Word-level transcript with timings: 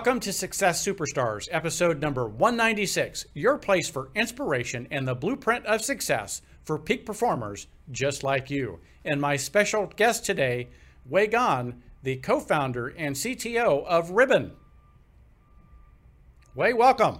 Welcome 0.00 0.20
to 0.20 0.32
Success 0.32 0.82
Superstars, 0.82 1.46
episode 1.50 2.00
number 2.00 2.26
196, 2.26 3.26
your 3.34 3.58
place 3.58 3.90
for 3.90 4.08
inspiration 4.14 4.88
and 4.90 5.06
the 5.06 5.14
blueprint 5.14 5.66
of 5.66 5.82
success 5.82 6.40
for 6.64 6.78
peak 6.78 7.04
performers 7.04 7.66
just 7.90 8.24
like 8.24 8.48
you. 8.48 8.80
And 9.04 9.20
my 9.20 9.36
special 9.36 9.92
guest 9.96 10.24
today, 10.24 10.70
Wei 11.04 11.26
Gan, 11.26 11.82
the 12.02 12.16
co 12.16 12.40
founder 12.40 12.88
and 12.88 13.14
CTO 13.14 13.84
of 13.84 14.12
Ribbon. 14.12 14.52
Wei, 16.54 16.72
welcome. 16.72 17.18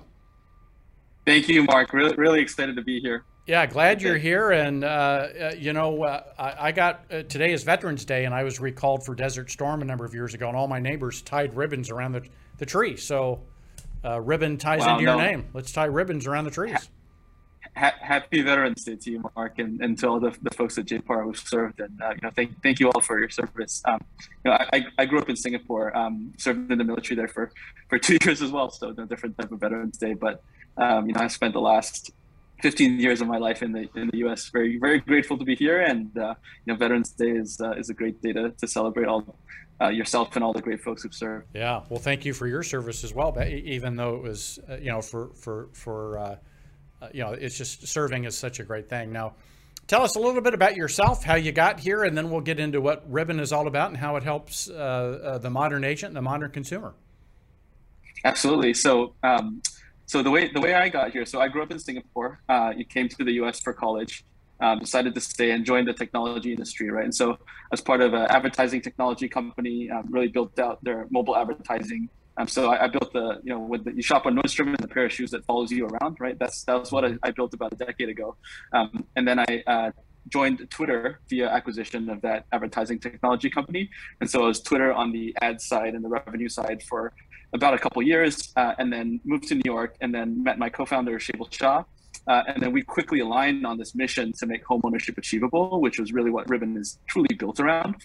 Thank 1.27 1.51
you, 1.51 1.65
Mark. 1.65 1.93
Really, 1.93 2.17
really 2.17 2.41
excited 2.41 2.77
to 2.77 2.83
be 2.83 2.99
here. 2.99 3.25
Yeah, 3.47 3.67
glad 3.67 4.01
you're 4.01 4.17
here. 4.17 4.53
And, 4.53 4.85
uh, 4.85 4.87
uh, 4.87 5.53
you 5.59 5.73
know, 5.73 6.05
uh, 6.05 6.23
I, 6.39 6.69
I, 6.69 6.73
got 6.73 7.05
uh, 7.11 7.25
today 7.25 7.53
is 7.53 7.63
Veterans 7.65 8.05
Day, 8.05 8.25
and 8.25 8.35
I 8.35 8.45
was 8.45 8.61
recalled 8.61 9.05
for 9.05 9.15
Desert 9.15 9.51
Storm 9.51 9.83
a 9.83 9.85
number 9.85 10.05
of 10.05 10.15
years 10.15 10.35
ago, 10.35 10.49
and 10.49 10.57
all 10.57 10.69
my 10.69 10.79
neighbors 10.79 11.21
tied 11.21 11.57
ribbons 11.57 11.91
around 11.91 12.13
the, 12.13 12.23
the 12.61 12.67
tree. 12.67 12.97
So, 12.97 13.41
uh, 14.05 14.21
ribbon 14.21 14.57
ties 14.57 14.81
wow, 14.81 14.93
into 14.93 15.07
no. 15.07 15.17
your 15.17 15.27
name. 15.27 15.49
Let's 15.53 15.73
tie 15.73 15.87
ribbons 15.87 16.27
around 16.27 16.45
the 16.45 16.51
trees. 16.53 16.89
Ha- 17.77 17.95
happy 18.01 18.43
Veterans 18.43 18.85
Day 18.85 18.97
to 18.97 19.11
you, 19.11 19.31
Mark, 19.35 19.59
and, 19.59 19.81
and 19.81 19.99
to 19.99 20.09
all 20.09 20.21
the, 20.21 20.37
the 20.43 20.51
folks 20.51 20.79
at 20.79 20.87
JPAR 20.87 21.25
who've 21.25 21.37
served. 21.37 21.81
And, 21.81 22.01
uh, 22.01 22.11
you 22.11 22.21
know, 22.23 22.31
thank, 22.35 22.63
thank 22.63 22.81
you 22.81 22.91
all 22.91 23.01
for 23.01 23.19
your 23.19 23.31
service. 23.31 23.83
Um, 23.87 24.01
you 24.45 24.51
know, 24.51 24.59
I, 24.73 24.87
I 24.99 25.05
grew 25.07 25.19
up 25.19 25.29
in 25.29 25.37
Singapore, 25.37 25.97
um, 25.97 26.33
served 26.37 26.71
in 26.71 26.79
the 26.79 26.85
military 26.85 27.17
there 27.17 27.29
for, 27.29 27.51
for 27.89 27.99
two 27.99 28.19
years 28.25 28.43
as 28.43 28.51
well, 28.51 28.71
so 28.71 28.91
a 28.91 29.07
different 29.07 29.39
type 29.39 29.51
of 29.51 29.61
Veterans 29.61 29.99
Day. 29.99 30.15
But, 30.15 30.43
um, 30.77 31.07
you 31.07 31.15
know, 31.15 31.21
I 31.21 31.29
spent 31.29 31.55
the 31.55 31.61
last 31.61 32.13
15 32.63 33.01
years 33.01 33.21
of 33.21 33.29
my 33.29 33.39
life 33.39 33.63
in 33.63 33.73
the 33.73 33.89
in 33.95 34.11
the 34.11 34.19
U.S. 34.19 34.51
Very 34.51 34.79
very 34.79 35.01
grateful 35.01 35.39
to 35.39 35.45
be 35.47 35.55
here, 35.55 35.81
and 35.81 36.15
uh, 36.19 36.35
you 36.67 36.73
know 36.73 36.77
Veterans 36.77 37.11
Day 37.11 37.31
is 37.31 37.59
uh, 37.59 37.71
is 37.73 37.89
a 37.89 37.95
great 37.95 38.21
day 38.21 38.35
to, 38.35 38.51
to 38.51 38.69
celebrate 38.69 39.07
all 39.07 39.25
uh, 39.81 39.89
yourself 39.89 40.35
and 40.37 40.45
all 40.45 40.53
the 40.53 40.63
great 40.63 40.81
folks 40.81 41.03
who've 41.03 41.15
served. 41.15 41.47
Yeah, 41.55 41.83
well, 41.89 42.01
thank 42.01 42.25
you 42.25 42.35
for 42.35 42.47
your 42.47 42.63
service 42.63 43.03
as 43.05 43.15
well. 43.15 43.33
But 43.33 43.49
even 43.49 43.97
though 43.97 44.17
it 44.17 44.23
was 44.23 44.59
uh, 44.69 44.77
you 44.77 44.91
know 44.91 45.01
for 45.01 45.31
for 45.35 45.69
for 45.73 46.19
uh, 46.19 46.37
uh, 47.03 47.09
you 47.13 47.23
know 47.23 47.33
it's 47.33 47.57
just 47.57 47.87
serving 47.87 48.25
is 48.25 48.37
such 48.37 48.61
a 48.61 48.65
great 48.65 48.89
thing. 48.89 49.13
Now, 49.13 49.35
tell 49.87 50.03
us 50.03 50.17
a 50.17 50.21
little 50.21 50.43
bit 50.43 50.55
about 50.55 50.77
yourself, 50.77 51.25
how 51.25 51.37
you 51.37 51.53
got 51.53 51.81
here, 51.81 52.05
and 52.05 52.17
then 52.17 52.31
we'll 52.31 52.41
get 52.41 52.61
into 52.61 52.81
what 52.81 53.11
Ribbon 53.11 53.41
is 53.41 53.53
all 53.53 53.67
about 53.67 53.89
and 53.89 53.97
how 53.97 54.17
it 54.17 54.23
helps 54.23 54.67
the 54.67 55.51
modern 55.51 55.85
agent 55.85 56.11
and 56.11 56.17
the 56.17 56.23
modern 56.23 56.51
consumer. 56.51 56.95
Absolutely. 58.25 58.75
So. 58.75 59.15
Um, 59.23 59.63
so 60.07 60.25
the 60.25 60.31
way 60.31 60.51
the 60.53 60.61
way 60.61 60.75
I 60.75 60.89
got 60.89 61.13
here, 61.13 61.25
so 61.25 61.41
I 61.41 61.47
grew 61.47 61.63
up 61.63 61.71
in 61.71 61.79
Singapore. 61.79 62.41
Uh, 62.49 62.73
you 62.77 62.85
came 62.85 63.09
to 63.11 63.23
the 63.23 63.31
U.S. 63.35 63.61
for 63.61 63.73
college, 63.73 64.25
um, 64.61 64.79
decided 64.79 65.15
to 65.15 65.21
stay 65.21 65.51
and 65.53 65.65
join 65.65 65.85
the 65.85 65.93
technology 65.93 66.51
industry, 66.53 66.91
right? 66.91 67.05
And 67.05 67.15
so 67.15 67.39
as 67.73 67.81
part 67.81 68.01
of 68.01 68.15
an 68.15 68.27
advertising 68.31 68.81
technology 68.81 69.29
company, 69.29 69.91
um, 69.91 70.07
really 70.11 70.29
built 70.29 70.59
out 70.59 70.83
their 70.85 71.07
mobile 71.11 71.37
advertising. 71.37 72.09
Um, 72.37 72.47
so 72.47 72.71
I, 72.71 72.85
I, 72.85 72.89
built 72.89 73.13
the, 73.13 73.41
you 73.43 73.53
know, 73.53 73.61
with 73.61 73.85
the, 73.85 73.93
you 73.93 74.03
shop 74.03 74.27
on 74.27 74.35
Nordstrom 74.37 74.69
and 74.69 74.79
the 74.79 74.89
pair 74.89 75.07
of 75.07 75.13
shoes 75.13 75.31
that 75.33 75.45
follows 75.45 75.71
you 75.71 75.87
around, 75.87 76.19
right? 76.21 76.39
That's 76.39 76.65
that 76.65 76.79
was 76.79 76.93
what 76.93 77.05
I, 77.05 77.17
I 77.23 77.31
built 77.33 77.53
about 77.55 77.73
a 77.73 77.77
decade 77.77 78.09
ago, 78.09 78.37
um, 78.73 79.05
and 79.17 79.27
then 79.27 79.39
I. 79.39 79.63
Uh, 79.67 79.91
joined 80.29 80.71
Twitter 80.71 81.19
via 81.31 81.49
acquisition 81.49 82.11
of 82.11 82.21
that 82.21 82.45
advertising 82.53 82.99
technology 82.99 83.49
company. 83.49 83.89
And 84.21 84.31
so 84.31 84.45
it 84.45 84.47
was 84.49 84.61
Twitter 84.61 84.93
on 84.93 85.13
the 85.13 85.35
ad 85.41 85.63
side 85.63 85.95
and 85.95 86.05
the 86.05 86.09
revenue 86.09 86.49
side 86.49 86.83
for 86.83 87.15
about 87.53 87.75
a 87.75 87.79
couple 87.79 88.03
years, 88.03 88.53
uh, 88.57 88.75
and 88.79 88.93
then 88.93 89.21
moved 89.25 89.49
to 89.49 89.55
New 89.55 89.63
York, 89.65 89.97
and 90.01 90.15
then 90.15 90.43
met 90.43 90.59
my 90.59 90.69
co-founder 90.69 91.19
Shaival 91.19 91.53
Shah, 91.53 91.85
uh, 92.27 92.43
and 92.47 92.63
then 92.63 92.73
we 92.73 92.83
quickly 92.83 93.21
aligned 93.21 93.67
on 93.67 93.79
this 93.79 93.95
mission 93.95 94.33
to 94.35 94.47
make 94.47 94.65
homeownership 94.65 95.19
achievable, 95.19 95.81
which 95.81 95.99
was 95.99 96.13
really 96.13 96.31
what 96.31 96.49
Ribbon 96.49 96.77
is 96.77 96.99
truly 97.07 97.35
built 97.35 97.61
around. 97.61 97.97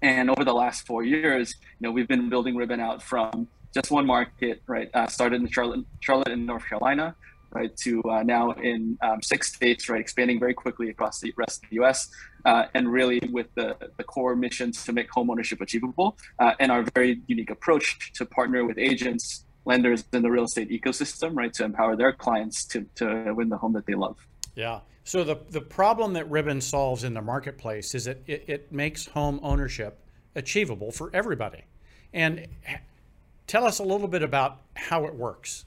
And 0.00 0.30
over 0.30 0.44
the 0.44 0.54
last 0.54 0.86
four 0.86 1.04
years, 1.04 1.54
you 1.78 1.86
know, 1.86 1.92
we've 1.92 2.08
been 2.08 2.28
building 2.28 2.56
Ribbon 2.56 2.80
out 2.80 3.02
from 3.02 3.46
just 3.72 3.90
one 3.90 4.06
market, 4.06 4.62
right? 4.66 4.90
Uh, 4.92 5.06
started 5.06 5.40
in 5.40 5.48
Charlotte, 5.48 5.84
Charlotte 6.00 6.28
in 6.28 6.44
North 6.44 6.68
Carolina, 6.68 7.14
right, 7.52 7.74
to 7.78 8.02
uh, 8.04 8.22
now 8.22 8.50
in 8.52 8.98
um, 9.02 9.22
six 9.22 9.52
states, 9.52 9.88
right, 9.88 10.00
expanding 10.00 10.40
very 10.40 10.54
quickly 10.54 10.90
across 10.90 11.20
the 11.20 11.32
rest 11.36 11.62
of 11.62 11.70
the 11.70 11.76
U.S. 11.76 12.10
Uh, 12.44 12.64
and 12.74 12.90
really 12.92 13.20
with 13.30 13.46
the, 13.54 13.76
the 13.96 14.04
core 14.04 14.34
missions 14.34 14.84
to 14.84 14.92
make 14.92 15.10
homeownership 15.10 15.60
achievable 15.60 16.16
uh, 16.38 16.52
and 16.58 16.72
our 16.72 16.84
very 16.94 17.20
unique 17.26 17.50
approach 17.50 18.12
to 18.14 18.26
partner 18.26 18.64
with 18.64 18.78
agents, 18.78 19.44
lenders 19.64 20.04
in 20.12 20.22
the 20.22 20.30
real 20.30 20.44
estate 20.44 20.70
ecosystem, 20.70 21.36
right, 21.36 21.52
to 21.54 21.64
empower 21.64 21.96
their 21.96 22.12
clients 22.12 22.64
to, 22.66 22.86
to 22.96 23.32
win 23.34 23.48
the 23.48 23.56
home 23.56 23.72
that 23.74 23.86
they 23.86 23.94
love. 23.94 24.16
Yeah. 24.54 24.80
So 25.04 25.24
the, 25.24 25.38
the 25.50 25.60
problem 25.60 26.12
that 26.14 26.30
Ribbon 26.30 26.60
solves 26.60 27.04
in 27.04 27.14
the 27.14 27.22
marketplace 27.22 27.94
is 27.94 28.04
that 28.04 28.18
it, 28.26 28.44
it 28.46 28.72
makes 28.72 29.06
home 29.06 29.40
ownership 29.42 29.98
achievable 30.34 30.92
for 30.92 31.10
everybody. 31.12 31.62
And 32.12 32.46
tell 33.46 33.64
us 33.64 33.78
a 33.78 33.82
little 33.82 34.08
bit 34.08 34.22
about 34.22 34.58
how 34.74 35.04
it 35.04 35.14
works. 35.14 35.64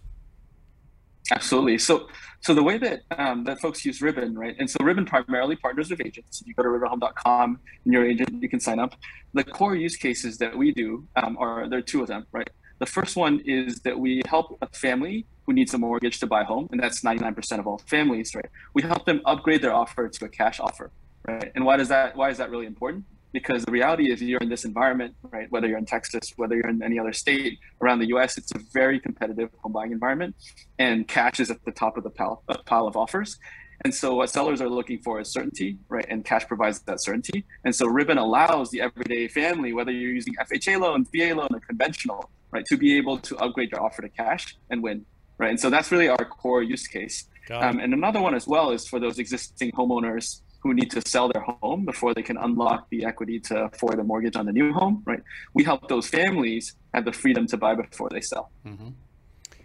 Absolutely. 1.32 1.80
So, 1.80 2.08
so 2.42 2.54
the 2.54 2.62
way 2.62 2.78
that 2.78 3.02
um, 3.18 3.44
that 3.46 3.60
folks 3.60 3.84
use 3.84 4.00
Ribbon, 4.00 4.38
right? 4.38 4.56
And 4.60 4.70
so 4.70 4.78
Ribbon 4.84 5.06
primarily 5.06 5.56
partners 5.56 5.90
with 5.90 6.00
agents. 6.02 6.44
You 6.46 6.54
go 6.54 6.62
to 6.62 6.70
ribbonhome.com 6.70 7.60
and 7.84 7.94
your 7.94 8.06
agent, 8.06 8.44
you 8.44 8.48
can 8.48 8.60
sign 8.60 8.80
up. 8.80 8.94
The 9.34 9.44
core 9.44 9.76
use 9.76 9.96
cases 9.96 10.38
that 10.38 10.56
we 10.56 10.72
do 10.72 11.08
um, 11.16 11.36
are 11.40 11.68
there 11.68 11.80
are 11.80 11.82
two 11.82 12.02
of 12.02 12.08
them, 12.08 12.28
right? 12.32 12.50
The 12.80 12.86
first 12.86 13.16
one 13.16 13.42
is 13.46 13.80
that 13.82 13.98
we 14.00 14.22
help 14.28 14.58
a 14.62 14.68
family 14.68 15.26
who 15.46 15.54
needs 15.54 15.74
a 15.74 15.78
mortgage 15.78 16.20
to 16.20 16.28
buy 16.28 16.42
a 16.42 16.46
home, 16.46 16.68
and 16.72 16.82
that's 16.82 17.02
99% 17.02 17.60
of 17.60 17.68
all 17.68 17.78
families, 17.78 18.36
right? 18.36 18.50
We 18.74 18.82
help 18.82 19.06
them 19.06 19.22
upgrade 19.26 19.62
their 19.62 19.74
offer 19.74 20.10
to 20.10 20.26
a 20.26 20.30
cash 20.30 20.60
offer, 20.60 20.92
right? 21.28 21.52
And 21.56 21.64
why 21.66 21.78
does 21.78 21.90
that? 21.90 22.16
Why 22.16 22.30
is 22.30 22.38
that 22.38 22.50
really 22.50 22.66
important? 22.66 23.06
because 23.36 23.66
the 23.66 23.72
reality 23.72 24.10
is 24.10 24.22
you're 24.22 24.40
in 24.40 24.48
this 24.48 24.64
environment, 24.64 25.14
right? 25.30 25.52
Whether 25.52 25.68
you're 25.68 25.78
in 25.78 25.86
Texas, 25.86 26.32
whether 26.38 26.56
you're 26.56 26.70
in 26.70 26.82
any 26.82 26.98
other 26.98 27.12
state 27.12 27.60
around 27.82 28.00
the 28.00 28.08
U.S., 28.16 28.38
it's 28.38 28.54
a 28.56 28.60
very 28.72 28.98
competitive 28.98 29.50
home 29.62 29.74
buying 29.74 29.92
environment, 29.92 30.36
and 30.80 31.06
cash 31.06 31.42
is 31.42 31.52
at 31.52 31.64
the 31.66 31.74
top 31.74 31.98
of 31.98 32.06
the 32.06 32.10
pile, 32.10 32.44
uh, 32.48 32.56
pile 32.66 32.88
of 32.88 32.96
offers. 32.96 33.38
And 33.84 33.94
so 33.94 34.16
what 34.16 34.30
sellers 34.30 34.62
are 34.62 34.70
looking 34.70 35.00
for 35.00 35.20
is 35.20 35.34
certainty, 35.34 35.78
right? 35.90 36.06
And 36.08 36.24
cash 36.24 36.48
provides 36.48 36.80
that 36.84 37.02
certainty. 37.02 37.44
And 37.66 37.76
so 37.76 37.88
Ribbon 37.88 38.18
allows 38.18 38.72
the 38.72 38.80
everyday 38.80 39.28
family, 39.28 39.74
whether 39.74 39.92
you're 39.92 40.14
using 40.14 40.34
FHA 40.36 40.80
loan, 40.80 41.06
VA 41.14 41.36
loan, 41.36 41.50
or 41.52 41.60
conventional, 41.60 42.30
right, 42.56 42.66
to 42.66 42.78
be 42.78 42.98
able 42.98 43.18
to 43.20 43.38
upgrade 43.38 43.72
your 43.72 43.82
offer 43.84 44.02
to 44.02 44.10
cash 44.10 44.56
and 44.70 44.82
win, 44.82 45.06
right? 45.38 45.50
And 45.50 45.60
so 45.60 45.70
that's 45.70 45.92
really 45.92 46.08
our 46.08 46.26
core 46.26 46.64
use 46.64 46.88
case. 46.88 47.28
Um, 47.52 47.80
and 47.80 47.94
another 47.94 48.22
one 48.22 48.34
as 48.34 48.48
well 48.48 48.72
is 48.72 48.88
for 48.88 49.00
those 49.00 49.20
existing 49.20 49.72
homeowners 49.74 50.42
who 50.62 50.74
need 50.74 50.90
to 50.90 51.02
sell 51.08 51.30
their 51.32 51.44
home 51.44 51.86
before 51.86 52.16
they 52.16 52.24
can 52.24 52.38
unlock 52.38 52.90
the 52.90 53.06
equity 53.06 53.40
to 53.40 53.66
afford 53.66 54.00
a 54.00 54.04
mortgage 54.04 54.36
on 54.36 54.48
the 54.48 54.52
new 54.52 54.74
home, 54.74 55.04
right? 55.06 55.22
We 55.54 55.64
help 55.64 55.88
those 55.88 56.08
families 56.08 56.76
have 56.94 57.06
the 57.06 57.12
freedom 57.12 57.46
to 57.48 57.58
buy 57.58 57.76
before 57.76 58.10
they 58.10 58.22
sell. 58.22 58.50
Mm-hmm. 58.66 58.90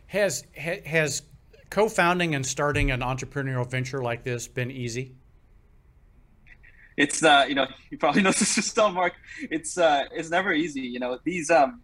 Has 0.08 0.44
has 0.56 1.22
co-founding 1.70 2.34
and 2.34 2.44
starting 2.44 2.90
an 2.90 3.00
entrepreneurial 3.00 3.70
venture 3.70 4.02
like 4.02 4.24
this 4.24 4.46
been 4.48 4.70
easy? 4.70 5.14
It's 6.98 7.22
uh, 7.22 7.46
you 7.48 7.54
know, 7.54 7.66
you 7.90 7.96
probably 7.96 8.20
know 8.20 8.32
this 8.32 8.56
yourself, 8.56 8.92
Mark. 8.92 9.14
It's 9.50 9.78
uh, 9.78 10.04
it's 10.12 10.28
never 10.28 10.52
easy. 10.52 10.82
You 10.82 10.98
know, 10.98 11.18
these 11.24 11.50
um, 11.50 11.80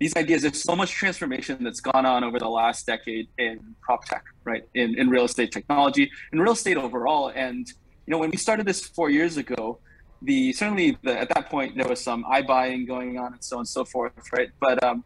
these 0.00 0.16
ideas. 0.16 0.42
There's 0.42 0.62
so 0.62 0.74
much 0.74 0.90
transformation 0.92 1.62
that's 1.62 1.80
gone 1.80 2.06
on 2.06 2.24
over 2.24 2.38
the 2.38 2.48
last 2.48 2.86
decade 2.86 3.28
in 3.38 3.76
prop 3.82 4.04
tech, 4.06 4.24
right? 4.44 4.64
In 4.74 4.98
in 4.98 5.08
real 5.10 5.26
estate 5.26 5.52
technology, 5.52 6.10
in 6.32 6.40
real 6.40 6.54
estate 6.54 6.76
overall, 6.76 7.30
and 7.34 7.68
you 8.06 8.10
know, 8.10 8.18
when 8.18 8.30
we 8.30 8.38
started 8.38 8.66
this 8.66 8.84
four 8.84 9.10
years 9.10 9.36
ago, 9.36 9.78
the 10.22 10.52
certainly 10.52 10.98
the, 11.02 11.18
at 11.18 11.28
that 11.34 11.48
point 11.48 11.76
there 11.76 11.86
was 11.86 12.00
some 12.00 12.24
iBuying 12.24 12.86
going 12.88 13.18
on 13.18 13.34
and 13.34 13.44
so 13.44 13.56
on 13.56 13.60
and 13.60 13.68
so 13.68 13.84
forth, 13.84 14.12
right? 14.32 14.48
But 14.58 14.82
um, 14.82 15.04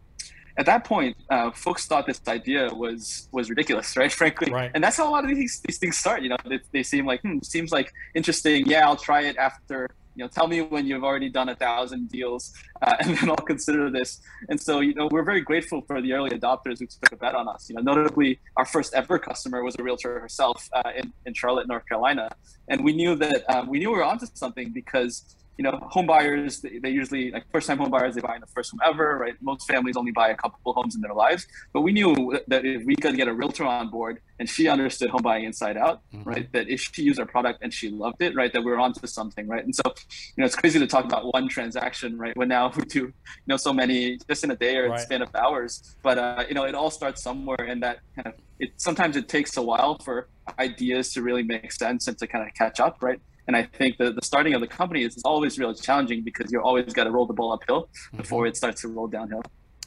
at 0.56 0.66
that 0.66 0.84
point, 0.84 1.16
uh, 1.28 1.50
folks 1.50 1.86
thought 1.86 2.06
this 2.06 2.20
idea 2.28 2.72
was 2.72 3.28
was 3.32 3.50
ridiculous, 3.50 3.96
right? 4.00 4.12
Frankly, 4.12 4.52
right. 4.52 4.70
and 4.74 4.82
that's 4.82 4.96
how 4.96 5.08
a 5.08 5.12
lot 5.12 5.24
of 5.24 5.36
these 5.36 5.60
these 5.66 5.78
things 5.78 5.98
start. 5.98 6.22
You 6.22 6.30
know, 6.30 6.36
they, 6.48 6.60
they 6.72 6.82
seem 6.82 7.04
like 7.04 7.20
hmm, 7.22 7.38
seems 7.42 7.72
like 7.72 7.92
interesting. 8.14 8.66
Yeah, 8.66 8.86
I'll 8.86 8.96
try 8.96 9.22
it 9.22 9.36
after 9.36 9.90
you 10.14 10.24
know, 10.24 10.28
tell 10.28 10.46
me 10.46 10.60
when 10.60 10.86
you've 10.86 11.04
already 11.04 11.28
done 11.28 11.48
a 11.48 11.56
thousand 11.56 12.08
deals, 12.08 12.52
uh, 12.82 12.94
and 13.00 13.16
then 13.16 13.30
I'll 13.30 13.36
consider 13.36 13.90
this. 13.90 14.20
And 14.48 14.60
so, 14.60 14.80
you 14.80 14.94
know, 14.94 15.08
we're 15.10 15.24
very 15.24 15.40
grateful 15.40 15.82
for 15.82 16.00
the 16.00 16.12
early 16.12 16.30
adopters 16.30 16.78
who 16.78 16.86
took 16.86 17.12
a 17.12 17.16
bet 17.16 17.34
on 17.34 17.48
us. 17.48 17.68
You 17.68 17.76
know, 17.76 17.82
notably, 17.82 18.40
our 18.56 18.64
first 18.64 18.94
ever 18.94 19.18
customer 19.18 19.62
was 19.62 19.76
a 19.78 19.82
realtor 19.82 20.20
herself 20.20 20.68
uh, 20.72 20.90
in, 20.96 21.12
in 21.26 21.34
Charlotte, 21.34 21.66
North 21.68 21.86
Carolina, 21.88 22.30
and 22.68 22.84
we 22.84 22.92
knew 22.94 23.14
that 23.16 23.44
um, 23.54 23.68
we 23.68 23.78
knew 23.78 23.90
we 23.90 23.96
were 23.96 24.04
onto 24.04 24.26
something 24.34 24.70
because 24.72 25.36
you 25.56 25.62
know, 25.62 25.78
home 25.90 26.06
buyers, 26.06 26.60
they, 26.60 26.78
they 26.78 26.90
usually, 26.90 27.30
like 27.30 27.44
first 27.52 27.66
time 27.66 27.78
home 27.78 27.90
buyers, 27.90 28.14
they 28.14 28.20
buy 28.20 28.34
in 28.34 28.40
the 28.40 28.46
first 28.48 28.72
home 28.72 28.80
ever, 28.84 29.18
right? 29.18 29.34
Most 29.40 29.66
families 29.68 29.96
only 29.96 30.12
buy 30.12 30.30
a 30.30 30.36
couple 30.36 30.58
of 30.66 30.74
homes 30.74 30.94
in 30.94 31.00
their 31.00 31.14
lives. 31.14 31.46
But 31.72 31.82
we 31.82 31.92
knew 31.92 32.38
that 32.48 32.64
if 32.64 32.84
we 32.84 32.96
could 32.96 33.16
get 33.16 33.28
a 33.28 33.34
realtor 33.34 33.64
on 33.64 33.88
board 33.88 34.20
and 34.40 34.48
she 34.48 34.68
understood 34.68 35.10
home 35.10 35.22
buying 35.22 35.44
inside 35.44 35.76
out, 35.76 36.02
mm-hmm. 36.12 36.28
right? 36.28 36.52
That 36.52 36.68
if 36.68 36.80
she 36.80 37.02
used 37.02 37.20
our 37.20 37.26
product 37.26 37.60
and 37.62 37.72
she 37.72 37.88
loved 37.88 38.20
it, 38.20 38.34
right? 38.34 38.52
That 38.52 38.64
we 38.64 38.70
were 38.70 38.80
onto 38.80 39.06
something, 39.06 39.46
right? 39.46 39.64
And 39.64 39.74
so, 39.74 39.82
you 39.86 40.42
know, 40.42 40.44
it's 40.44 40.56
crazy 40.56 40.78
to 40.80 40.86
talk 40.86 41.04
about 41.04 41.32
one 41.32 41.48
transaction, 41.48 42.18
right? 42.18 42.36
When 42.36 42.48
now 42.48 42.72
we 42.76 42.84
do, 42.84 43.00
you 43.00 43.12
know, 43.46 43.56
so 43.56 43.72
many 43.72 44.18
just 44.28 44.42
in 44.42 44.50
a 44.50 44.56
day 44.56 44.76
or 44.76 44.90
right. 44.90 45.00
span 45.00 45.22
of 45.22 45.34
hours. 45.34 45.96
But, 46.02 46.18
uh, 46.18 46.44
you 46.48 46.54
know, 46.54 46.64
it 46.64 46.74
all 46.74 46.90
starts 46.90 47.22
somewhere 47.22 47.60
and 47.60 47.82
that 47.82 48.00
kind 48.16 48.26
of, 48.28 48.34
it 48.58 48.72
sometimes 48.76 49.16
it 49.16 49.28
takes 49.28 49.56
a 49.56 49.62
while 49.62 49.98
for 49.98 50.28
ideas 50.58 51.12
to 51.12 51.22
really 51.22 51.42
make 51.42 51.70
sense 51.72 52.08
and 52.08 52.18
to 52.18 52.26
kind 52.26 52.46
of 52.46 52.54
catch 52.54 52.80
up, 52.80 53.02
right? 53.02 53.20
And 53.46 53.56
I 53.56 53.62
think 53.62 53.98
the, 53.98 54.12
the 54.12 54.22
starting 54.22 54.54
of 54.54 54.60
the 54.60 54.66
company 54.66 55.02
is, 55.02 55.16
is 55.16 55.22
always 55.24 55.58
really 55.58 55.74
challenging 55.74 56.22
because 56.22 56.50
you're 56.50 56.62
always 56.62 56.92
got 56.92 57.04
to 57.04 57.10
roll 57.10 57.26
the 57.26 57.34
ball 57.34 57.52
uphill 57.52 57.82
mm-hmm. 57.82 58.16
before 58.16 58.46
it 58.46 58.56
starts 58.56 58.80
to 58.82 58.88
roll 58.88 59.06
downhill. 59.06 59.42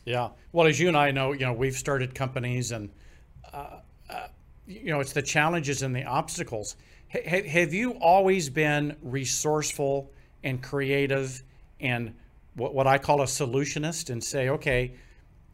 Yeah. 0.05 0.29
Well, 0.51 0.67
as 0.67 0.79
you 0.79 0.87
and 0.87 0.95
I 0.95 1.11
know, 1.11 1.33
you 1.33 1.45
know, 1.45 1.53
we've 1.53 1.75
started 1.75 2.15
companies, 2.15 2.71
and 2.71 2.89
uh, 3.53 3.79
uh, 4.09 4.27
you 4.65 4.91
know, 4.91 4.99
it's 4.99 5.13
the 5.13 5.21
challenges 5.21 5.81
and 5.81 5.95
the 5.95 6.05
obstacles. 6.05 6.77
H- 7.13 7.45
have 7.47 7.73
you 7.73 7.91
always 7.91 8.49
been 8.49 8.95
resourceful 9.01 10.11
and 10.43 10.61
creative 10.61 11.43
and 11.79 12.13
what, 12.55 12.73
what 12.73 12.87
I 12.87 12.97
call 12.97 13.21
a 13.21 13.25
solutionist 13.25 14.09
and 14.09 14.23
say, 14.23 14.49
okay, 14.49 14.93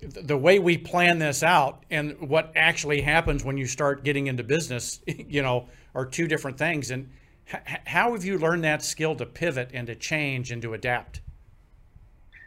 the 0.01 0.37
way 0.37 0.59
we 0.59 0.77
plan 0.77 1.19
this 1.19 1.43
out 1.43 1.83
and 1.89 2.19
what 2.19 2.51
actually 2.55 3.01
happens 3.01 3.43
when 3.43 3.57
you 3.57 3.65
start 3.65 4.03
getting 4.03 4.27
into 4.27 4.43
business, 4.43 4.99
you 5.07 5.41
know, 5.41 5.67
are 5.95 6.05
two 6.05 6.27
different 6.27 6.57
things. 6.57 6.91
And 6.91 7.09
how 7.45 8.13
have 8.13 8.25
you 8.25 8.37
learned 8.37 8.63
that 8.63 8.83
skill 8.83 9.15
to 9.15 9.25
pivot 9.25 9.69
and 9.73 9.87
to 9.87 9.95
change 9.95 10.51
and 10.51 10.61
to 10.61 10.73
adapt? 10.73 11.21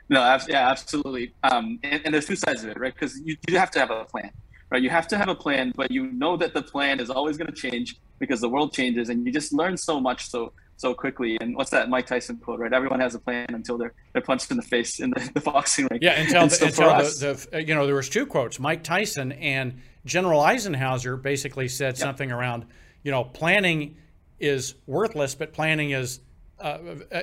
No, 0.08 0.38
yeah, 0.48 0.70
absolutely. 0.70 1.32
Um, 1.42 1.80
and, 1.82 2.00
and, 2.04 2.14
there's 2.14 2.26
two 2.26 2.36
sides 2.36 2.62
of 2.62 2.70
it, 2.70 2.78
right? 2.78 2.94
Because 2.94 3.18
you, 3.20 3.36
you 3.48 3.58
have 3.58 3.72
to 3.72 3.80
have 3.80 3.90
a 3.90 4.04
plan, 4.04 4.30
right? 4.70 4.80
You 4.80 4.90
have 4.90 5.08
to 5.08 5.18
have 5.18 5.28
a 5.28 5.34
plan, 5.34 5.72
but 5.74 5.90
you 5.90 6.12
know 6.12 6.36
that 6.36 6.54
the 6.54 6.62
plan 6.62 7.00
is 7.00 7.10
always 7.10 7.36
going 7.36 7.48
to 7.48 7.52
change 7.52 7.96
because 8.20 8.40
the 8.40 8.48
world 8.48 8.72
changes, 8.72 9.08
and 9.08 9.26
you 9.26 9.32
just 9.32 9.52
learn 9.52 9.76
so 9.76 10.00
much 10.00 10.30
so 10.30 10.52
so 10.76 10.94
quickly. 10.94 11.38
And 11.40 11.56
what's 11.56 11.70
that 11.70 11.88
Mike 11.88 12.06
Tyson 12.06 12.36
quote, 12.36 12.60
right? 12.60 12.72
Everyone 12.72 13.00
has 13.00 13.14
a 13.14 13.18
plan 13.18 13.46
until 13.48 13.78
they're 13.78 13.94
they're 14.12 14.22
punched 14.22 14.50
in 14.52 14.56
the 14.56 14.62
face 14.62 15.00
in 15.00 15.10
the, 15.10 15.30
the 15.34 15.40
boxing 15.40 15.88
ring. 15.90 15.98
Yeah, 16.00 16.20
until, 16.20 16.46
the, 16.46 16.66
until 16.66 16.88
the, 16.90 17.48
the, 17.50 17.64
you 17.64 17.74
know 17.74 17.86
there 17.86 17.96
was 17.96 18.08
two 18.08 18.26
quotes, 18.26 18.60
Mike 18.60 18.84
Tyson 18.84 19.32
and 19.32 19.80
General 20.04 20.40
Eisenhower 20.40 21.16
basically 21.16 21.66
said 21.66 21.94
yep. 21.94 21.96
something 21.96 22.30
around, 22.30 22.64
you 23.02 23.10
know, 23.10 23.24
planning 23.24 23.96
is 24.38 24.74
worthless, 24.86 25.34
but 25.34 25.52
planning 25.52 25.90
is 25.90 26.20
uh, 26.60 26.78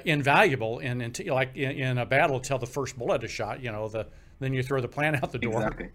invaluable 0.06 0.80
in, 0.80 1.01
in 1.01 1.13
like 1.27 1.56
in, 1.56 1.71
in, 1.71 1.98
a 1.98 2.06
battle 2.06 2.38
until 2.38 2.60
the 2.60 2.68
first 2.68 2.98
bullet 2.98 3.24
is 3.24 3.31
shot. 3.31 3.62
You 3.62 3.71
know, 3.71 3.88
the 3.88 4.07
then 4.39 4.54
you 4.54 4.63
throw 4.63 4.81
the 4.81 4.88
plan 4.88 5.15
out 5.15 5.31
the 5.31 5.39
door. 5.39 5.62
Exactly. 5.62 5.89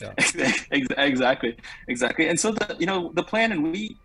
Yeah. 0.00 0.52
exactly. 0.98 1.56
Exactly. 1.88 2.28
And 2.28 2.38
so 2.38 2.52
the 2.52 2.76
you 2.78 2.86
know 2.86 3.12
the 3.14 3.22
plan 3.22 3.52
and 3.52 3.62
we 3.72 3.96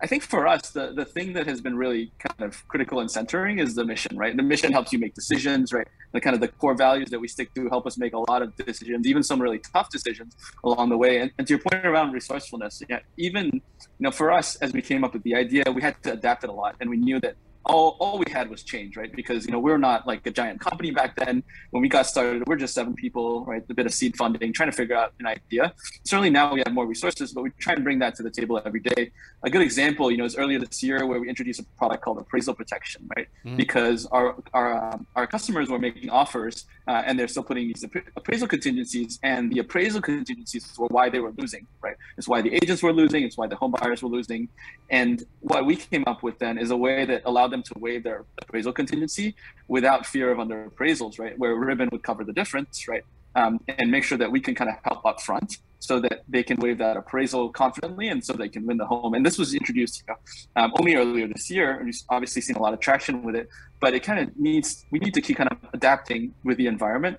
I 0.00 0.06
think 0.06 0.22
for 0.22 0.46
us, 0.46 0.70
the, 0.70 0.92
the 0.92 1.04
thing 1.04 1.32
that 1.34 1.46
has 1.46 1.60
been 1.60 1.76
really 1.76 2.12
kind 2.18 2.50
of 2.50 2.66
critical 2.68 3.00
and 3.00 3.10
centering 3.10 3.58
is 3.58 3.74
the 3.74 3.84
mission, 3.84 4.16
right? 4.16 4.36
The 4.36 4.42
mission 4.42 4.72
helps 4.72 4.92
you 4.92 4.98
make 4.98 5.14
decisions, 5.14 5.72
right? 5.72 5.86
The 6.14 6.20
kind 6.20 6.34
of 6.34 6.40
the 6.40 6.48
core 6.48 6.74
values 6.74 7.10
that 7.10 7.20
we 7.20 7.28
stick 7.28 7.52
to 7.56 7.68
help 7.68 7.84
us 7.86 7.98
make 7.98 8.14
a 8.14 8.22
lot 8.30 8.40
of 8.40 8.56
decisions, 8.56 9.06
even 9.06 9.22
some 9.22 9.42
really 9.42 9.60
tough 9.72 9.88
decisions 9.90 10.32
along 10.62 10.88
the 10.88 10.96
way. 10.96 11.18
And, 11.20 11.30
and 11.36 11.46
to 11.46 11.54
your 11.54 11.62
point 11.68 11.84
around 11.84 12.12
resourcefulness, 12.12 12.82
yeah, 12.88 13.00
even 13.16 13.46
you 13.52 13.60
know, 14.04 14.12
for 14.12 14.30
us 14.30 14.56
as 14.56 14.72
we 14.72 14.80
came 14.80 15.02
up 15.04 15.12
with 15.12 15.24
the 15.24 15.34
idea, 15.34 15.64
we 15.74 15.82
had 15.82 16.00
to 16.04 16.12
adapt 16.12 16.44
it 16.44 16.50
a 16.50 16.52
lot, 16.52 16.76
and 16.80 16.88
we 16.88 16.96
knew 16.96 17.18
that 17.20 17.34
all, 17.66 17.96
all 18.00 18.18
we 18.18 18.30
had 18.30 18.50
was 18.50 18.62
change, 18.62 18.96
right? 18.96 19.14
Because 19.14 19.46
you 19.46 19.52
know 19.52 19.58
we're 19.58 19.78
not 19.78 20.06
like 20.06 20.26
a 20.26 20.30
giant 20.30 20.60
company 20.60 20.90
back 20.90 21.16
then. 21.16 21.42
When 21.70 21.82
we 21.82 21.88
got 21.88 22.06
started, 22.06 22.44
we're 22.46 22.56
just 22.56 22.74
seven 22.74 22.94
people, 22.94 23.44
right? 23.44 23.62
A 23.68 23.74
bit 23.74 23.86
of 23.86 23.94
seed 23.94 24.16
funding, 24.16 24.52
trying 24.52 24.70
to 24.70 24.76
figure 24.76 24.96
out 24.96 25.12
an 25.20 25.26
idea. 25.26 25.72
Certainly 26.04 26.30
now 26.30 26.52
we 26.52 26.62
have 26.64 26.74
more 26.74 26.86
resources, 26.86 27.32
but 27.32 27.42
we 27.42 27.50
try 27.58 27.74
and 27.74 27.84
bring 27.84 27.98
that 28.00 28.14
to 28.16 28.22
the 28.22 28.30
table 28.30 28.60
every 28.64 28.80
day. 28.80 29.10
A 29.42 29.50
good 29.50 29.62
example, 29.62 30.10
you 30.10 30.16
know, 30.16 30.24
is 30.24 30.36
earlier 30.36 30.58
this 30.58 30.82
year 30.82 31.06
where 31.06 31.20
we 31.20 31.28
introduced 31.28 31.60
a 31.60 31.64
product 31.78 32.02
called 32.04 32.18
appraisal 32.18 32.54
protection, 32.54 33.08
right? 33.16 33.28
Mm-hmm. 33.44 33.56
Because 33.56 34.06
our 34.06 34.36
our 34.52 34.92
um, 34.92 35.06
our 35.16 35.26
customers 35.26 35.68
were 35.70 35.78
making 35.78 36.10
offers 36.10 36.66
uh, 36.86 37.02
and 37.06 37.18
they're 37.18 37.28
still 37.28 37.42
putting 37.42 37.68
these 37.68 37.84
appraisal 38.16 38.46
contingencies, 38.46 39.18
and 39.22 39.50
the 39.50 39.60
appraisal 39.60 40.02
contingencies 40.02 40.70
were 40.78 40.88
why 40.88 41.08
they 41.08 41.20
were 41.20 41.32
losing, 41.38 41.66
right? 41.80 41.96
It's 42.18 42.28
why 42.28 42.42
the 42.42 42.54
agents 42.54 42.82
were 42.82 42.92
losing, 42.92 43.22
it's 43.24 43.38
why 43.38 43.46
the 43.46 43.56
home 43.56 43.74
buyers 43.78 44.02
were 44.02 44.10
losing, 44.10 44.48
and 44.90 45.24
what 45.40 45.64
we 45.64 45.76
came 45.76 46.04
up 46.06 46.22
with 46.22 46.38
then 46.38 46.58
is 46.58 46.70
a 46.70 46.76
way 46.76 47.04
that 47.06 47.22
allowed 47.24 47.53
them 47.54 47.62
to 47.62 47.74
waive 47.78 48.02
their 48.02 48.24
appraisal 48.42 48.72
contingency 48.72 49.34
without 49.68 50.04
fear 50.04 50.30
of 50.32 50.38
under 50.40 50.68
appraisals, 50.68 51.18
right? 51.18 51.38
Where 51.38 51.54
Ribbon 51.54 51.88
would 51.92 52.02
cover 52.02 52.24
the 52.24 52.32
difference, 52.32 52.88
right? 52.88 53.04
Um, 53.36 53.60
and 53.68 53.90
make 53.90 54.04
sure 54.04 54.18
that 54.18 54.30
we 54.30 54.40
can 54.40 54.54
kind 54.54 54.70
of 54.70 54.76
help 54.84 55.04
up 55.04 55.20
front 55.20 55.58
so 55.80 56.00
that 56.00 56.22
they 56.28 56.42
can 56.42 56.56
waive 56.58 56.78
that 56.78 56.96
appraisal 56.96 57.50
confidently 57.50 58.08
and 58.08 58.24
so 58.24 58.32
they 58.32 58.48
can 58.48 58.66
win 58.66 58.76
the 58.76 58.86
home. 58.86 59.14
And 59.14 59.24
this 59.26 59.38
was 59.38 59.54
introduced 59.54 60.02
you 60.06 60.14
know, 60.14 60.62
um, 60.62 60.72
only 60.78 60.94
earlier 60.94 61.26
this 61.26 61.50
year. 61.50 61.76
And 61.76 61.86
we've 61.86 62.02
obviously 62.08 62.42
seen 62.42 62.56
a 62.56 62.62
lot 62.62 62.72
of 62.72 62.80
traction 62.80 63.22
with 63.22 63.34
it, 63.34 63.48
but 63.80 63.92
it 63.92 64.02
kind 64.02 64.18
of 64.20 64.36
needs, 64.36 64.86
we 64.90 64.98
need 64.98 65.14
to 65.14 65.20
keep 65.20 65.36
kind 65.36 65.50
of 65.50 65.58
adapting 65.74 66.32
with 66.44 66.56
the 66.56 66.66
environment 66.66 67.18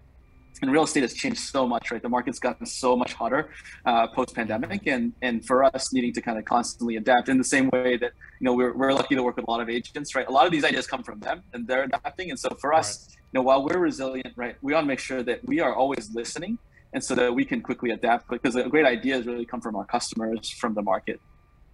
and 0.62 0.72
real 0.72 0.84
estate 0.84 1.02
has 1.02 1.14
changed 1.14 1.40
so 1.40 1.68
much, 1.68 1.92
right? 1.92 2.02
The 2.02 2.10
market's 2.10 2.40
gotten 2.40 2.66
so 2.66 2.96
much 2.96 3.14
hotter 3.14 3.50
uh, 3.86 4.08
post 4.08 4.36
pandemic, 4.36 4.88
and 4.88 5.14
and 5.22 5.46
for 5.46 5.64
us 5.64 5.94
needing 5.94 6.14
to 6.14 6.22
kind 6.22 6.38
of 6.38 6.46
constantly 6.46 6.96
adapt 6.96 7.30
in 7.30 7.38
the 7.38 7.44
same 7.44 7.70
way 7.70 7.98
that 7.98 8.12
you 8.40 8.46
know 8.46 8.54
we're, 8.54 8.74
we're 8.74 8.94
lucky 8.94 9.16
to 9.16 9.24
work 9.24 9.36
with 9.36 9.48
a 9.48 9.52
lot 9.52 9.62
of 9.62 9.70
agents, 9.70 10.16
right? 10.16 10.28
A 10.28 10.32
lot 10.32 10.46
of 10.46 10.52
these 10.52 10.64
ideas 10.64 10.88
come 10.88 11.04
from 11.04 11.20
them, 11.20 11.44
and 11.54 11.68
they're 11.68 11.84
adapting. 11.84 12.30
And 12.30 12.40
so 12.40 12.50
for 12.60 12.74
us, 12.74 13.08
right. 13.08 13.18
you 13.34 13.40
know, 13.40 13.44
while 13.44 13.64
we're 13.66 13.80
resilient, 13.80 14.34
right, 14.36 14.56
we 14.62 14.74
want 14.74 14.86
to 14.86 14.88
make 14.88 15.00
sure 15.00 15.24
that 15.24 15.46
we 15.46 15.60
are 15.60 15.76
always 15.76 16.14
listening, 16.14 16.58
and 16.94 17.04
so 17.04 17.16
that 17.16 17.34
we 17.34 17.46
can 17.46 17.62
quickly 17.62 17.92
adapt 17.92 18.30
because 18.30 18.56
great 18.70 18.86
ideas 18.86 19.26
really 19.26 19.46
come 19.46 19.62
from 19.62 19.76
our 19.76 19.86
customers, 19.86 20.50
from 20.50 20.74
the 20.74 20.82
market. 20.82 21.20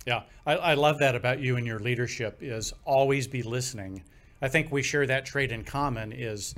Yeah, 0.05 0.23
I, 0.45 0.55
I 0.55 0.73
love 0.73 0.99
that 0.99 1.15
about 1.15 1.39
you 1.39 1.57
and 1.57 1.67
your 1.67 1.79
leadership 1.79 2.39
is 2.41 2.73
always 2.85 3.27
be 3.27 3.43
listening. 3.43 4.03
I 4.41 4.47
think 4.47 4.71
we 4.71 4.81
share 4.81 5.05
that 5.05 5.25
trait 5.25 5.51
in 5.51 5.63
common. 5.63 6.11
Is 6.11 6.55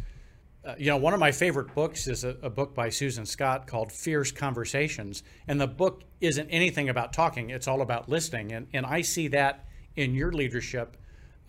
uh, 0.65 0.75
you 0.77 0.88
know, 0.88 0.98
one 0.98 1.13
of 1.13 1.19
my 1.19 1.31
favorite 1.31 1.74
books 1.75 2.07
is 2.07 2.24
a, 2.24 2.38
a, 2.42 2.50
book 2.50 2.74
by 2.74 2.89
Susan 2.89 3.25
Scott 3.25 3.68
called 3.68 3.92
Fierce 3.92 4.31
Conversations. 4.31 5.24
And 5.48 5.60
the 5.60 5.68
book 5.68 6.04
isn't 6.21 6.50
anything 6.50 6.88
about 6.88 7.12
talking, 7.12 7.50
it's 7.50 7.68
all 7.68 7.81
about 7.81 8.07
listening. 8.07 8.54
And, 8.54 8.68
and 8.71 8.86
I 8.86 9.01
see 9.01 9.27
that 9.30 9.65
in 9.95 10.15
your 10.15 10.31
leadership 10.31 10.95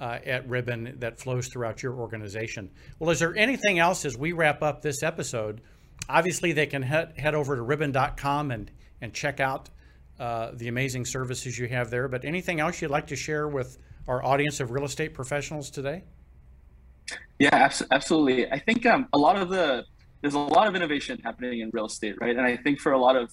uh, 0.01 0.19
at 0.27 0.49
Ribbon 0.49 0.97
that 0.99 1.21
flows 1.21 1.47
throughout 1.47 1.83
your 1.83 1.95
organization. 1.95 2.71
Well, 2.99 3.11
is 3.11 3.21
there 3.21 3.37
anything 3.37 3.79
else 3.79 4.05
as 4.05 4.19
we 4.19 4.33
wrap 4.33 4.63
up 4.63 4.83
this 4.83 5.03
episode? 5.05 5.61
Obviously, 6.09 6.53
they 6.53 6.67
can 6.67 6.83
head, 6.83 7.15
head 7.17 7.37
over 7.37 7.55
to 7.55 7.63
ribbon.com 7.63 8.51
and, 8.51 8.71
and 9.01 9.15
check 9.15 9.39
out 9.39 9.71
uh, 10.19 10.51
the 10.55 10.67
amazing 10.67 11.05
services 11.05 11.57
you 11.57 11.69
have 11.69 11.89
there. 11.89 12.09
But 12.09 12.25
anything 12.25 12.59
else 12.59 12.83
you'd 12.83 12.91
like 12.91 13.07
to 13.09 13.17
share 13.17 13.47
with 13.47 13.79
our 14.09 14.25
audience 14.25 14.59
of 14.59 14.73
real 14.73 14.85
estate 14.85 15.15
professionals 15.15 15.71
today? 15.71 16.03
Yeah, 17.39 17.71
absolutely. 17.91 18.51
I 18.51 18.59
think 18.59 18.87
um, 18.87 19.09
a 19.13 19.19
lot 19.19 19.37
of 19.37 19.49
the 19.49 19.85
there's 20.21 20.35
a 20.35 20.39
lot 20.39 20.67
of 20.67 20.75
innovation 20.75 21.21
happening 21.23 21.61
in 21.61 21.71
real 21.75 21.85
estate, 21.85 22.17
right? 22.19 22.35
And 22.35 22.47
I 22.47 22.57
think 22.57 22.81
for 22.81 22.93
a 22.93 22.99
lot 22.99 23.15
of 23.15 23.31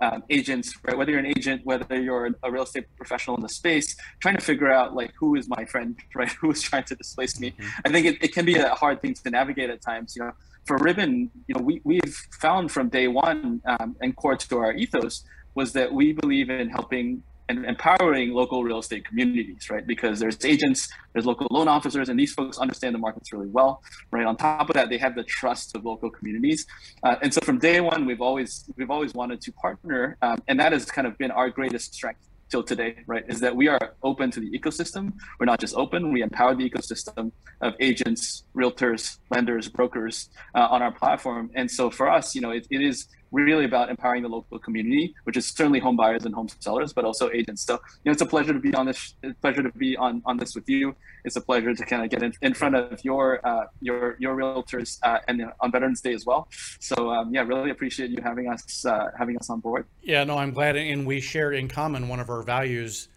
um, 0.00 0.22
agents, 0.28 0.74
right, 0.82 0.96
whether 0.96 1.10
you're 1.10 1.20
an 1.20 1.26
agent, 1.26 1.62
whether 1.64 1.98
you're 1.98 2.28
a 2.42 2.50
real 2.50 2.64
estate 2.64 2.84
professional 2.96 3.36
in 3.36 3.42
the 3.42 3.48
space, 3.48 3.96
trying 4.20 4.36
to 4.36 4.42
figure 4.42 4.70
out 4.70 4.94
like 4.94 5.12
who 5.18 5.36
is 5.36 5.48
my 5.48 5.64
friend, 5.64 5.96
right? 6.14 6.30
Who 6.40 6.50
is 6.50 6.60
trying 6.60 6.84
to 6.84 6.94
displace 6.94 7.40
me? 7.40 7.52
Mm-hmm. 7.52 7.68
I 7.86 7.88
think 7.90 8.06
it, 8.06 8.22
it 8.22 8.34
can 8.34 8.44
be 8.44 8.56
a 8.56 8.74
hard 8.74 9.00
thing 9.00 9.14
to 9.14 9.30
navigate 9.30 9.70
at 9.70 9.80
times. 9.80 10.14
You 10.16 10.24
know, 10.24 10.32
for 10.66 10.76
Ribbon, 10.76 11.30
you 11.46 11.54
know, 11.54 11.62
we 11.62 11.80
we've 11.84 12.16
found 12.40 12.70
from 12.70 12.88
day 12.88 13.08
one 13.08 13.62
um, 13.66 13.96
and 14.00 14.14
core 14.16 14.36
to 14.36 14.58
our 14.58 14.72
ethos 14.72 15.24
was 15.54 15.72
that 15.72 15.92
we 15.92 16.12
believe 16.12 16.50
in 16.50 16.68
helping 16.68 17.22
and 17.48 17.64
empowering 17.66 18.32
local 18.32 18.64
real 18.64 18.78
estate 18.78 19.04
communities, 19.04 19.68
right? 19.70 19.86
Because 19.86 20.18
there's 20.18 20.42
agents, 20.44 20.88
there's 21.12 21.26
local 21.26 21.46
loan 21.50 21.68
officers, 21.68 22.08
and 22.08 22.18
these 22.18 22.32
folks 22.32 22.58
understand 22.58 22.94
the 22.94 22.98
markets 22.98 23.32
really 23.32 23.48
well, 23.48 23.82
right? 24.10 24.26
On 24.26 24.36
top 24.36 24.68
of 24.70 24.74
that, 24.74 24.88
they 24.88 24.98
have 24.98 25.14
the 25.14 25.24
trust 25.24 25.76
of 25.76 25.84
local 25.84 26.10
communities, 26.10 26.66
uh, 27.02 27.16
and 27.22 27.32
so 27.32 27.40
from 27.42 27.58
day 27.58 27.80
one, 27.80 28.06
we've 28.06 28.20
always 28.22 28.64
we've 28.76 28.90
always 28.90 29.14
wanted 29.14 29.40
to 29.42 29.52
partner, 29.52 30.16
um, 30.22 30.42
and 30.48 30.58
that 30.58 30.72
has 30.72 30.84
kind 30.86 31.06
of 31.06 31.16
been 31.18 31.30
our 31.30 31.50
greatest 31.50 31.94
strength 31.94 32.20
till 32.50 32.62
today, 32.62 32.96
right? 33.06 33.24
Is 33.28 33.40
that 33.40 33.54
we 33.54 33.68
are 33.68 33.94
open 34.02 34.30
to 34.30 34.40
the 34.40 34.50
ecosystem. 34.58 35.12
We're 35.38 35.46
not 35.46 35.60
just 35.60 35.74
open; 35.74 36.12
we 36.12 36.22
empower 36.22 36.54
the 36.54 36.68
ecosystem 36.68 37.32
of 37.60 37.74
agents, 37.80 38.44
realtors, 38.54 39.18
lenders, 39.30 39.68
brokers 39.68 40.30
uh, 40.54 40.68
on 40.70 40.82
our 40.82 40.92
platform. 40.92 41.50
And 41.54 41.70
so 41.70 41.90
for 41.90 42.08
us, 42.08 42.34
you 42.34 42.40
know, 42.40 42.50
it, 42.50 42.66
it 42.70 42.80
is 42.80 43.08
really 43.34 43.64
about 43.64 43.90
empowering 43.90 44.22
the 44.22 44.28
local 44.28 44.58
community, 44.58 45.14
which 45.24 45.36
is 45.36 45.46
certainly 45.46 45.80
home 45.80 45.96
buyers 45.96 46.24
and 46.24 46.34
home 46.34 46.48
sellers, 46.60 46.92
but 46.92 47.04
also 47.04 47.30
agents. 47.30 47.62
So, 47.62 47.74
you 47.74 48.06
know, 48.06 48.12
it's 48.12 48.22
a 48.22 48.26
pleasure 48.26 48.52
to 48.52 48.60
be 48.60 48.74
on 48.74 48.86
this. 48.86 49.14
pleasure 49.42 49.62
to 49.62 49.72
be 49.72 49.96
on 49.96 50.22
on 50.24 50.36
this 50.36 50.54
with 50.54 50.68
you. 50.68 50.94
It's 51.24 51.36
a 51.36 51.40
pleasure 51.40 51.74
to 51.74 51.84
kind 51.84 52.02
of 52.04 52.10
get 52.10 52.22
in, 52.22 52.32
in 52.42 52.54
front 52.54 52.76
of 52.76 53.04
your 53.04 53.44
uh, 53.46 53.66
your 53.80 54.16
your 54.18 54.36
realtors 54.36 54.98
uh, 55.02 55.18
and 55.28 55.44
on 55.60 55.72
Veterans 55.72 56.00
Day 56.00 56.14
as 56.14 56.24
well. 56.24 56.48
So, 56.80 57.10
um, 57.10 57.34
yeah, 57.34 57.42
really 57.42 57.70
appreciate 57.70 58.10
you 58.10 58.22
having 58.22 58.48
us 58.48 58.84
uh, 58.84 59.10
having 59.18 59.36
us 59.36 59.50
on 59.50 59.60
board. 59.60 59.86
Yeah, 60.02 60.24
no, 60.24 60.38
I'm 60.38 60.52
glad, 60.52 60.76
and 60.76 61.06
we 61.06 61.20
share 61.20 61.52
in 61.52 61.68
common 61.68 62.08
one 62.08 62.20
of 62.20 62.30
our 62.30 62.42
values 62.42 63.08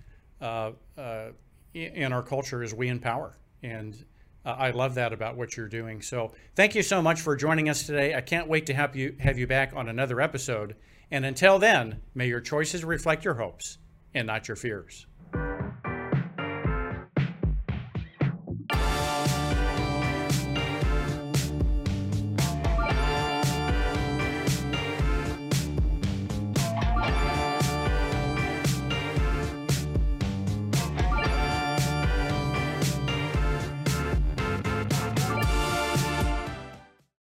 uh, 0.41 0.71
uh, 0.97 1.29
in 1.73 2.11
our 2.11 2.23
culture 2.23 2.63
is 2.63 2.73
we 2.73 2.87
empower 2.87 3.37
and 3.63 4.03
uh, 4.47 4.55
I 4.57 4.71
love 4.71 4.95
that 4.95 5.11
about 5.11 5.35
what 5.35 5.57
you're 5.57 5.67
doing. 5.67 6.01
So 6.01 6.31
thank 6.55 6.73
you 6.73 6.81
so 6.81 7.01
much 7.01 7.19
for 7.19 7.35
joining 7.35 7.67
us 7.67 7.83
today. 7.83 8.15
I 8.15 8.21
can't 8.21 8.47
wait 8.47 8.65
to 8.67 8.73
have 8.73 8.95
you 8.95 9.17
have 9.19 9.37
you 9.37 9.45
back 9.45 9.73
on 9.75 9.89
another 9.89 10.21
episode. 10.21 10.77
And 11.11 11.25
until 11.25 11.59
then, 11.59 12.01
may 12.15 12.27
your 12.27 12.39
choices 12.39 12.85
reflect 12.85 13.25
your 13.25 13.33
hopes 13.33 13.77
and 14.13 14.25
not 14.25 14.47
your 14.47 14.55
fears. 14.55 15.05